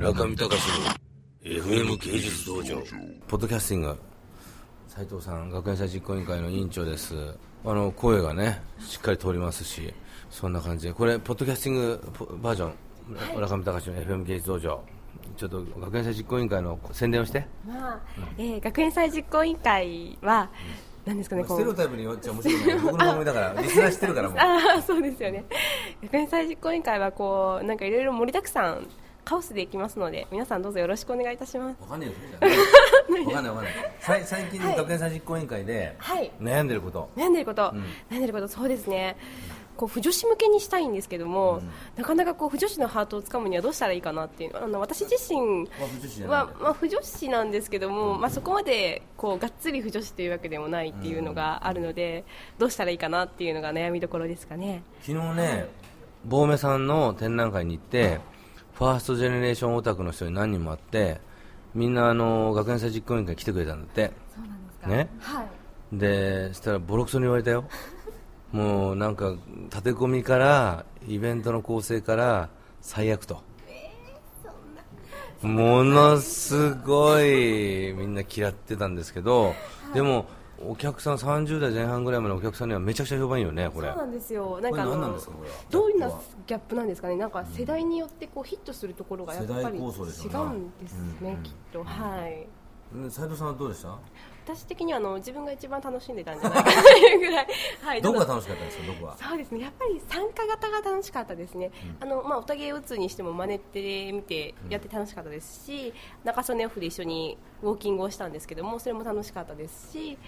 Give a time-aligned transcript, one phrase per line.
[0.00, 0.50] 中見隆
[0.80, 2.76] の FM 芸術道場
[3.28, 3.98] ポッドキャスティング。
[4.88, 7.14] 斉藤さん学園祭実行委員会の委員長です。
[7.66, 9.92] あの声がねしっかり通りますし
[10.30, 10.94] そんな感じで。
[10.94, 14.82] これポッドキャスティングバージョン、中見隆の FM 芸術道場。
[15.36, 18.00] ちょっと学園祭実行委員会の宣伝をして、まあ
[18.38, 20.50] えー学園祭実行委員会は、
[21.04, 22.66] なんですかね、ステレオタイプによっちゃ面白い。
[22.66, 24.38] ね僕の番組だからリスナー知ってるからもう。
[24.40, 25.44] ああそうですよね。
[26.04, 28.86] 学園祭実行委員会はこうなんかいろいろ盛りだくさん
[29.30, 31.80] カオスでいきますので皆さんどうぞよろしくお願いいたします。
[31.82, 33.70] わかんないよそれじゃねわかんないわかんな
[34.18, 36.32] い最近学園祭実行委員会ではい。
[36.40, 37.84] 悩んでること、悩んでること、ん。
[38.10, 39.16] 悩んでることそうですね。
[39.76, 41.62] こう不女子向けにしたいんですけども、
[41.96, 45.68] なかなかこう不女子のハートをつかむにはどうしたらいいかなっていうあの私自身
[46.26, 52.24] は、まあ、不女子なんですけども、まあ、そこまでこうがっつり不女子というわけでもないっていうのがあるので、
[52.58, 54.82] どうしたらいいかなっていうのが悩みどころですかね。
[55.02, 55.68] 昨日ね
[56.24, 58.18] 坊目さんの展覧会に行って
[58.80, 61.20] ファーストジェネレーションオタクの人に何人も会って
[61.74, 64.10] みんなあの学園祭実行委員会来てくれたんだって。
[64.34, 64.88] そうなんですか。
[64.88, 65.08] ね？
[65.20, 65.46] はい。
[65.92, 67.66] でそしたらボロクソに言われたよ。
[68.52, 72.48] もうなんか立て込みからイベントの構成から
[72.80, 73.42] 最悪と、
[75.42, 79.52] ものすごいみんな嫌ってたんですけど、
[79.92, 80.24] でも
[80.62, 83.88] お客さん30代前半ぐらいまでのお客さんにはめちゃくちゃ評判いいよねこれ。
[83.88, 84.60] そうなんですよ。
[84.60, 85.56] なんかあこれ何のなんですかこれは？
[85.70, 86.08] どういうな
[86.46, 87.16] ギャップなんですかね。
[87.16, 91.42] なんか世代によってこうヒットするところがやっぱり違うんですね、うん。
[91.42, 91.82] きっと。
[91.82, 92.46] はい。
[93.08, 93.96] 斉藤さんはどうでした？
[94.44, 97.46] 私的にはあの自分が一番楽しんでたんじゃないかというぐらい、
[97.82, 99.60] はい、どこが楽しかったですかどこがそうですね。
[99.60, 110.18] やっぱり参加型が楽しかったですね、あのまあ、おたげを打つにしても真似てみてやって楽しかったですし、中曽根オフで一緒にウォーキングをしたんですけどもそれも楽しかったですし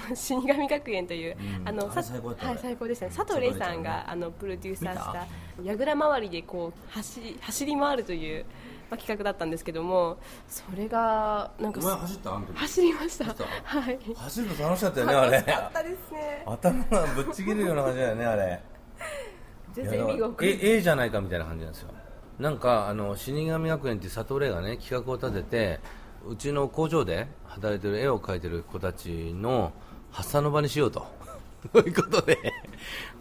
[0.14, 1.68] 死神学園という、うん。
[1.68, 3.12] あのあれ最高はい、最高でしたね。
[3.14, 5.26] 佐藤玲さんがあのプロデューサーした
[5.62, 8.44] 櫓周りでこう走り走り回るという、
[8.90, 12.40] まあ、企画だったんですけどもそれがなんか走った？
[12.54, 13.24] 走りました。
[13.24, 13.98] はい。
[14.16, 15.30] 走るの楽しかったよねあれ。
[15.32, 16.42] 楽しかったですね。
[16.46, 18.62] 頭がぶっちぎるような感じだよねあれ。
[19.74, 21.88] 全然見事えええじゃないかみたいな感じなんですよ。
[22.38, 25.80] なんかあの死神学園っていう佐藤玲がね企画を立ててう
[26.38, 29.72] ちの工場で働いてる絵を描いてる子たちの
[30.10, 31.06] 発散の場にしようと。
[31.72, 32.38] そういうことで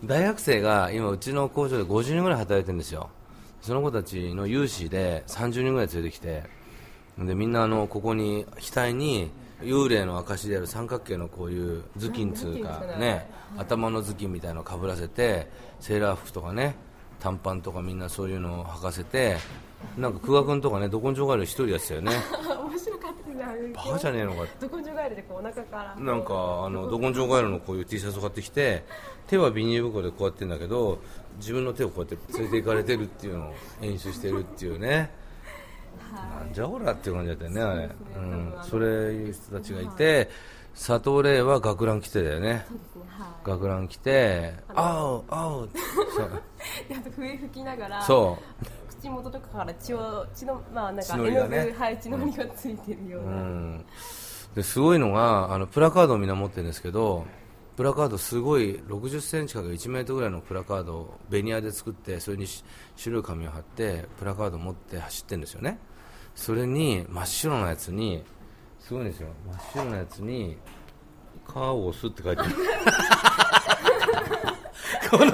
[0.03, 3.09] 大学生が今うちの工場で50人ぐらい働いてるんですよ。
[3.61, 6.43] その子たちの有志で30人ぐらい連れてきて
[7.17, 9.31] でみんなあのここに額に
[9.61, 15.47] 幽霊の証である三角形のこういう頭巾つうかね頭の頭巾みたいなのをかぶらせて
[15.79, 16.75] セーラー服とかね
[17.21, 19.37] 短パンとかみんなそういうのを履かせて
[19.97, 22.11] なんか久我君とかねど根性ガエル一人やってたよね
[23.73, 25.95] バカじゃねえのかど根性ガエルでこうお腹から。
[25.95, 26.33] なんか
[26.65, 28.83] あのど根性ガエルのこういう T シャツを買ってきて
[29.27, 30.99] 手はビニール袋でこうやってんだけど
[31.37, 35.11] 自分の手をこうやって連れて行かれてるっていうのを演出してるっていうね。
[36.13, 37.89] なんじゃほらっていう感じだったよねあれ。
[38.17, 40.29] う、ん、それいう人たちがいて
[40.75, 42.65] 佐藤玲は学ラン着てたよね。
[43.43, 45.69] 学ラン着て「あうあう」
[46.15, 46.41] そう
[46.89, 48.65] いであと笛吹きながらそう
[49.03, 53.85] 口元とかから血を血のまあなん血か絵の具はい血のりがついてるよううな、ん、
[54.55, 57.25] ですごいのがあのプラカードをみんな持ってるんですけど
[57.75, 62.63] プラカードすごい60センチから1メートルぐらいのプラカードをベニヤで作ってそれにし
[62.95, 65.79] 白い紙を貼ってプラカードを持って走ってるんですよね。
[66.35, 68.23] それに真っ白なやつに
[68.79, 69.27] すごいんですよ。
[69.47, 70.57] 真っ白なやつに
[71.45, 72.55] 「カオス」って書いてある。
[75.09, 75.31] この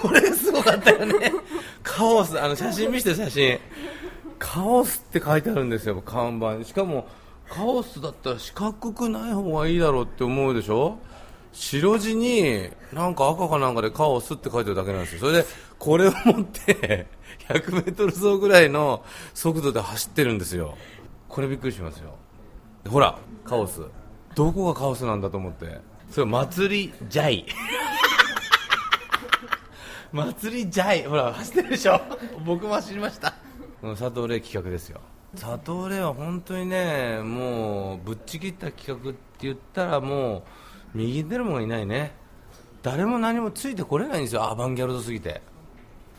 [0.00, 1.32] これがすごかったよね
[1.94, 3.58] カオスあの写真見せて写真。
[4.38, 6.64] カオスって書いてあるんですよ看板。
[6.64, 7.06] しかも
[7.50, 10.98] カオスだったら四角くない方がいいだろうって思うでしょ？
[11.52, 15.20] 白地になんか赤かなんかでカオスって書いてるだけなんですよ。
[15.20, 15.44] それで
[15.78, 17.06] これを持って
[17.48, 19.04] 100メートル走ぐらいの
[19.34, 20.78] 速度で走ってるんですよ。
[21.28, 22.14] これびっくりしますよ。
[22.88, 23.82] ほらカオス。
[24.34, 25.78] どこがカオスなんだと思って。
[26.10, 27.46] それ祭りジャイ。
[30.12, 32.00] 祭りジャイほら走ってるでしょ。
[32.44, 33.34] 僕も走りました。
[33.82, 35.00] うん佐藤玲企画ですよ。
[35.34, 40.42] 佐藤玲は本当にねもうぶっちぎった企画って言ったらもう
[40.94, 42.12] 右に出る者がいないね。
[42.82, 44.42] 誰も何もついてこれないんですよ。
[44.44, 45.40] アバンギャルドすぎて。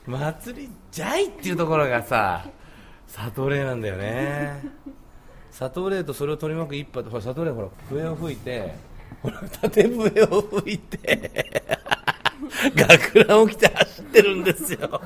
[0.07, 2.46] 祭りジャイっていうところがさ
[3.13, 4.60] 佐藤玲なんだよね。
[5.57, 8.74] 佐藤玲とそれを取り巻く一派ほら佐藤玲ほら笛を吹いて。
[9.22, 11.80] ほら縦笛を吹いて
[12.75, 15.02] 学ランを着て走ってるんですよ。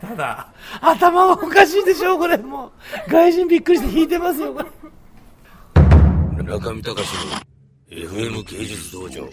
[0.00, 2.36] ただ頭はおかしいでしょこれ。
[2.38, 2.72] も
[3.08, 6.42] う外人びっくりして引いてますよこれ。
[6.42, 7.34] 中見隆の
[7.90, 9.28] FM 芸術道場。